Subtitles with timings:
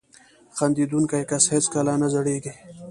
[0.57, 2.53] •خندېدونکی کس هیڅکله نه زړېږي.